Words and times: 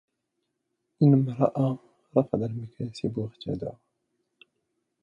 إن 1.03 1.13
امرأ 1.13 1.77
رفض 2.17 2.43
المكاسب 2.43 3.17
واغتدى 3.17 3.69